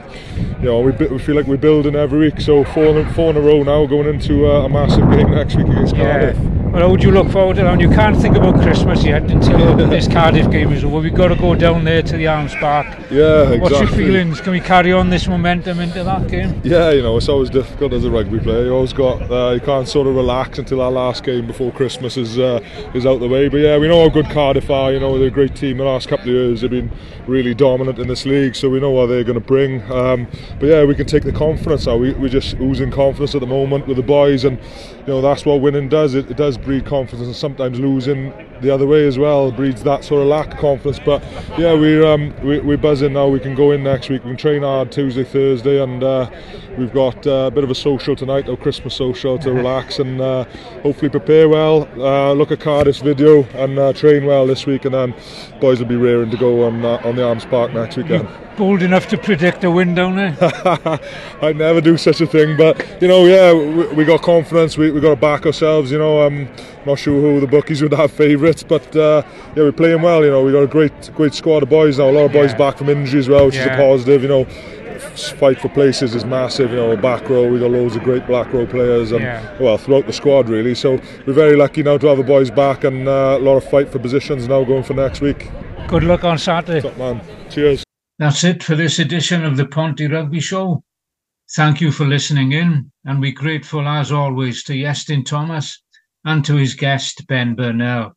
you 0.61 0.67
know, 0.67 0.81
we, 0.81 0.93
we 1.07 1.19
feel 1.19 1.35
like 1.35 1.47
we're 1.47 1.57
building 1.57 1.95
every 1.95 2.19
week, 2.19 2.41
so 2.41 2.65
four, 2.73 3.05
four 3.13 3.31
in 3.31 3.37
a 3.37 3.41
row 3.41 3.63
now, 3.63 3.87
going 3.87 4.09
into 4.09 4.47
uh, 4.47 4.65
a 4.65 4.69
massive 4.69 5.11
game 5.11 5.31
next 5.31 5.55
week 5.57 5.67
against 5.67 5.95
Cardiff. 5.97 6.37
Yeah. 6.37 6.48
Well, 6.73 6.91
would 6.91 7.03
you 7.03 7.11
look 7.11 7.31
forward 7.31 7.57
to 7.57 7.63
that? 7.63 7.81
You 7.81 7.89
can't 7.89 8.17
think 8.17 8.37
about 8.37 8.61
Christmas 8.61 9.03
yet 9.03 9.31
until 9.31 9.75
this 9.89 10.07
Cardiff 10.07 10.51
game 10.51 10.71
is 10.71 10.85
over. 10.85 10.99
We've 11.01 11.15
got 11.15 11.29
to 11.29 11.35
go 11.35 11.55
down 11.55 11.85
there 11.85 12.03
to 12.03 12.17
the 12.17 12.27
Arms 12.27 12.55
Park. 12.57 12.87
Yeah, 13.11 13.51
exactly. 13.51 13.59
What's 13.59 13.81
your 13.81 13.89
feelings? 13.89 14.41
Can 14.43 14.53
we 14.53 14.61
carry 14.61 14.93
on 14.93 15.09
this 15.09 15.27
momentum 15.27 15.81
into 15.81 16.05
that 16.05 16.29
game? 16.29 16.61
Yeah, 16.63 16.91
you 16.91 17.03
know, 17.03 17.17
it's 17.17 17.29
always 17.29 17.49
difficult 17.49 17.95
as 17.95 18.05
a 18.05 18.11
rugby 18.11 18.39
player. 18.39 18.67
You 18.67 18.75
always 18.75 18.93
got, 18.93 19.31
uh, 19.31 19.55
you 19.55 19.61
can't 19.61 19.89
sort 19.89 20.07
of 20.07 20.15
relax 20.15 20.59
until 20.59 20.83
our 20.83 20.91
last 20.91 21.25
game 21.25 21.47
before 21.47 21.73
Christmas 21.73 22.19
is 22.19 22.39
uh, 22.39 22.61
is 22.95 23.07
out 23.07 23.21
the 23.21 23.29
way. 23.29 23.49
But 23.49 23.59
yeah, 23.59 23.79
we 23.79 23.89
know 23.89 24.03
how 24.03 24.11
good 24.11 24.29
Cardiff 24.31 24.69
are. 24.69 24.93
You 24.93 25.01
know, 25.01 25.19
they're 25.19 25.29
a 25.29 25.31
great 25.31 25.57
team. 25.57 25.79
The 25.79 25.85
last 25.85 26.09
couple 26.09 26.29
of 26.29 26.35
years 26.35 26.61
they've 26.61 26.71
been 26.71 26.93
really 27.27 27.55
dominant 27.55 27.99
in 27.99 28.09
this 28.09 28.27
league, 28.27 28.55
so 28.55 28.69
we 28.69 28.79
know 28.79 28.91
what 28.91 29.07
they're 29.07 29.25
going 29.25 29.41
to 29.41 29.45
bring. 29.45 29.81
Um, 29.91 30.29
but 30.61 30.67
yeah, 30.67 30.85
we 30.85 30.95
can 30.95 31.07
take 31.07 31.25
the 31.25 31.33
confidence 31.33 31.87
now. 31.87 31.97
We, 31.97 32.13
we're 32.13 32.29
just 32.29 32.57
oozing 32.61 32.91
confidence 32.91 33.35
at 33.35 33.41
the 33.41 33.47
moment 33.47 33.87
with 33.87 33.97
the 33.97 34.03
boys, 34.03 34.45
and 34.45 34.61
you 35.09 35.15
know 35.15 35.23
that's 35.23 35.47
what 35.47 35.63
winning 35.63 35.89
does. 35.89 36.15
It, 36.15 36.31
it 36.31 36.37
does 36.37 36.59
breed 36.59 36.85
confidence, 36.85 37.27
and 37.27 37.35
sometimes 37.35 37.81
losing 37.81 38.31
the 38.61 38.69
other 38.69 38.87
way 38.87 39.07
as 39.07 39.19
well 39.19 39.51
breeds 39.51 39.83
that 39.85 40.05
sort 40.05 40.21
of 40.21 40.29
lack 40.29 40.53
of 40.53 40.59
confidence. 40.59 40.99
But 40.99 41.23
yeah, 41.57 41.73
we're 41.73 42.05
um, 42.05 42.35
we, 42.45 42.61
we're 42.61 42.77
buzzing 42.77 43.15
now. 43.15 43.27
We 43.27 43.41
can 43.41 43.55
go 43.55 43.73
in 43.73 43.83
next 43.83 44.11
week. 44.11 44.23
We 44.23 44.33
can 44.33 44.37
train 44.37 44.61
hard 44.65 44.93
Tuesday, 44.93 45.25
Thursday, 45.25 45.83
and 45.83 46.05
uh, 46.05 46.31
we've 46.77 46.93
got 46.93 47.27
uh, 47.27 47.47
a 47.47 47.51
bit 47.51 47.65
of 47.65 47.71
a 47.71 47.75
social 47.75 48.17
tonight, 48.17 48.51
our 48.51 48.57
Christmas 48.59 48.95
social, 48.95 49.39
to 49.39 49.51
relax 49.63 49.99
and 49.99 50.21
uh, 50.21 50.45
hopefully 50.83 51.09
prepare 51.09 51.49
well. 51.49 51.89
Uh, 51.99 52.35
look 52.35 52.53
at 52.53 52.61
Cardiff's 52.61 53.01
video 53.01 53.45
and 53.55 53.79
uh, 53.79 53.95
train 53.95 54.27
well 54.27 54.47
this 54.47 54.67
week, 54.67 54.85
and 54.85 54.93
then 54.93 55.15
boys 55.59 55.79
will 55.79 55.87
be 55.87 55.97
rearing 55.97 56.31
to 56.31 56.37
go 56.37 56.67
on 56.67 56.85
uh, 56.85 57.01
on 57.03 57.17
the 57.17 57.27
Arms 57.27 57.47
Park 57.47 57.73
next 57.73 57.97
weekend. 57.97 58.29
Bold 58.59 58.83
enough 58.83 59.07
to 59.09 59.17
predict 59.17 59.63
a 59.63 59.71
win 59.71 59.95
down 59.95 60.17
there. 60.17 60.37
I'd 61.41 61.57
never 61.57 61.81
do 61.81 61.97
such 61.97 62.21
a 62.21 62.27
thing, 62.27 62.57
but 62.57 62.85
you 63.01 63.07
know, 63.07 63.25
yeah, 63.25 63.53
we, 63.53 63.87
we 63.95 64.05
got 64.05 64.21
confidence. 64.23 64.77
We 64.77 64.91
we 64.91 65.01
got 65.01 65.11
to 65.11 65.17
back 65.17 65.47
ourselves. 65.47 65.93
You 65.93 65.99
know, 65.99 66.23
I'm 66.23 66.49
not 66.85 66.99
sure 66.99 67.21
who 67.21 67.39
the 67.39 67.47
bookies 67.47 67.83
would 67.83 67.93
have 67.93 68.11
favourites, 68.11 68.65
but 68.65 68.97
uh, 68.97 69.23
yeah, 69.55 69.63
we're 69.63 69.71
playing 69.71 70.03
well. 70.03 70.25
You 70.25 70.31
know, 70.33 70.43
we 70.45 70.51
got 70.51 70.65
a 70.65 70.67
great 70.67 70.93
great 71.15 71.35
squad 71.35 71.63
of 71.63 71.69
boys 71.71 71.99
now. 72.01 72.11
A 72.11 72.11
lot 72.11 72.25
of 72.25 72.33
boys 72.33 72.51
Yeah. 72.51 72.59
back 72.59 72.79
from 72.79 72.89
injury 72.89 73.21
as 73.21 73.29
well, 73.29 73.47
which 73.47 73.55
is 73.57 73.65
a 73.65 73.77
positive. 73.77 74.23
You 74.23 74.29
know, 74.29 74.45
fight 75.39 75.61
for 75.61 75.69
places 75.69 76.17
is 76.17 76.25
massive. 76.25 76.71
You 76.71 76.77
know, 76.79 76.97
back 76.97 77.29
row 77.29 77.49
we 77.49 77.61
got 77.61 77.71
loads 77.71 77.95
of 77.95 78.03
great 78.03 78.27
black 78.27 78.53
row 78.53 78.67
players, 78.67 79.13
and 79.13 79.21
Yeah. 79.23 79.57
well 79.61 79.79
throughout 79.79 80.07
the 80.09 80.13
squad 80.13 80.49
really. 80.49 80.75
So 80.75 81.01
we're 81.27 81.33
very 81.33 81.55
lucky 81.55 81.85
now 81.85 81.97
to 81.97 82.09
have 82.09 82.19
the 82.19 82.25
boys 82.25 82.51
back, 82.51 82.83
and 82.83 83.07
uh, 83.07 83.37
a 83.39 83.39
lot 83.39 83.57
of 83.57 83.71
fight 83.71 83.89
for 83.89 84.01
positions 84.01 84.49
now 84.49 84.65
going 84.65 84.83
for 84.83 84.95
next 84.95 85.21
week. 85.21 85.49
Good 85.87 86.03
luck 86.03 86.25
on 86.25 86.39
Saturday. 86.39 86.81
Top 86.81 86.97
man, 86.99 87.21
cheers. 87.51 87.85
That's 88.19 88.43
it 88.43 88.65
for 88.65 88.75
this 88.75 88.99
edition 88.99 89.45
of 89.45 89.57
the 89.57 89.67
Ponty 89.67 90.09
Rugby 90.09 90.41
Show. 90.41 90.83
Thank 91.55 91.81
you 91.81 91.93
for 91.93 92.05
listening 92.05 92.51
in, 92.51 92.91
and 93.05 93.21
we're 93.21 93.31
grateful 93.31 93.87
as 93.87 94.11
always 94.11 94.65
to 94.65 94.73
Iestyn 94.73 95.25
Thomas 95.25 95.81
and 96.25 96.45
to 96.45 96.57
his 96.57 96.75
guest 96.75 97.29
Ben 97.29 97.55
Burnell. 97.55 98.17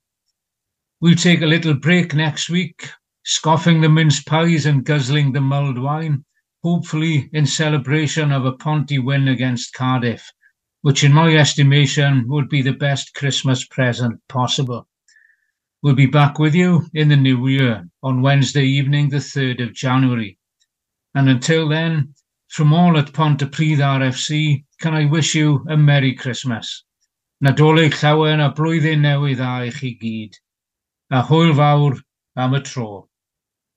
We'll 1.02 1.14
take 1.14 1.44
a 1.44 1.46
little 1.46 1.76
break 1.76 2.16
next 2.16 2.50
week, 2.50 2.90
scoffing 3.24 3.82
the 3.82 3.90
mince 3.90 4.24
pies 4.24 4.66
and 4.66 4.84
guzzling 4.84 5.34
the 5.34 5.42
mulled 5.42 5.78
wine, 5.78 6.26
hopefully 6.64 7.30
in 7.32 7.46
celebration 7.46 8.32
of 8.32 8.44
a 8.44 8.54
Ponty 8.54 8.98
win 8.98 9.28
against 9.28 9.76
Cardiff, 9.76 10.32
which 10.82 11.04
in 11.04 11.14
my 11.14 11.36
estimation 11.36 12.28
would 12.28 12.50
be 12.50 12.64
the 12.64 12.74
best 12.74 13.14
Christmas 13.14 13.68
present 13.68 14.20
possible. 14.28 14.88
We'll 15.84 15.96
be 15.96 16.06
back 16.06 16.38
with 16.38 16.54
you 16.54 16.86
in 16.94 17.10
the 17.10 17.16
new 17.16 17.48
year 17.48 17.90
on 18.04 18.22
Wednesday 18.22 18.66
evening, 18.66 19.10
the 19.10 19.18
3rd 19.18 19.64
of 19.64 19.74
January. 19.74 20.38
And 21.16 21.28
until 21.28 21.68
then, 21.68 22.14
from 22.50 22.72
all 22.72 23.00
at 23.00 23.14
Pontypridd 23.14 23.80
RFC, 23.80 24.66
can 24.80 24.94
I 24.94 25.06
wish 25.06 25.34
you 25.34 25.66
a 25.68 25.76
Merry 25.76 26.14
Christmas. 26.14 26.84
Nadolig 27.44 27.94
llawen 27.94 28.46
a 28.46 28.52
blwyddyn 28.54 29.02
newydd 29.02 29.40
dda 29.40 29.56
i 29.66 29.72
chi 29.72 29.92
gyd. 30.04 30.38
A 31.10 31.24
hwyl 31.24 31.56
fawr 31.58 31.98
am 32.38 32.54
y 32.54 32.60
tro. 32.60 33.10